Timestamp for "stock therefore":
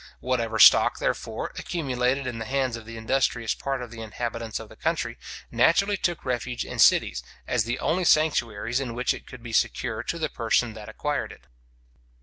0.57-1.53